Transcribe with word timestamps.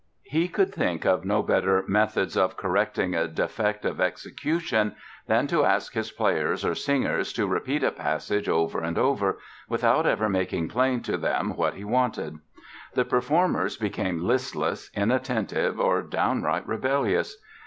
He 0.23 0.47
could 0.47 0.73
think 0.73 1.05
of 1.05 1.25
no 1.25 1.43
better 1.43 1.83
methods 1.87 2.35
of 2.35 2.57
correcting 2.57 3.13
a 3.13 3.27
defect 3.27 3.85
of 3.85 4.01
execution 4.01 4.95
than 5.27 5.45
to 5.45 5.63
ask 5.63 5.93
his 5.93 6.11
players 6.11 6.65
or 6.65 6.73
singers 6.73 7.31
to 7.33 7.45
repeat 7.45 7.83
a 7.83 7.91
passage 7.91 8.49
over 8.49 8.79
and 8.81 8.97
over, 8.97 9.37
without 9.69 10.07
ever 10.07 10.27
making 10.27 10.69
plain 10.69 11.01
to 11.01 11.17
them 11.17 11.55
what 11.55 11.75
he 11.75 11.83
wanted. 11.83 12.37
The 12.95 13.05
performers 13.05 13.77
became 13.77 14.23
listless, 14.25 14.89
inattentive 14.95 15.79
or 15.79 16.01
downright 16.01 16.65
rebellious. 16.65 17.37